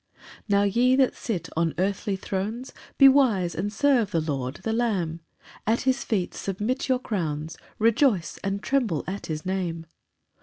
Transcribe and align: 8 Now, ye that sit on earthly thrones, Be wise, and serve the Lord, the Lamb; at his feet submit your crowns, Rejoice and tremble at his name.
8 0.15 0.19
Now, 0.49 0.63
ye 0.63 0.95
that 0.95 1.15
sit 1.15 1.47
on 1.55 1.75
earthly 1.77 2.15
thrones, 2.15 2.73
Be 2.97 3.07
wise, 3.07 3.53
and 3.53 3.71
serve 3.71 4.09
the 4.09 4.19
Lord, 4.19 4.55
the 4.63 4.73
Lamb; 4.73 5.19
at 5.67 5.81
his 5.81 6.03
feet 6.03 6.33
submit 6.33 6.89
your 6.89 6.97
crowns, 6.97 7.55
Rejoice 7.77 8.39
and 8.43 8.63
tremble 8.63 9.03
at 9.05 9.27
his 9.27 9.45
name. 9.45 9.85